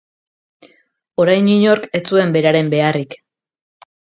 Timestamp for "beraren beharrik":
2.39-3.17